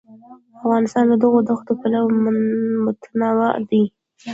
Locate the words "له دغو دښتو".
1.11-1.71